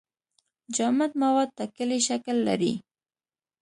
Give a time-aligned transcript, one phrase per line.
[0.75, 2.73] جامد مواد ټاکلی شکل لري.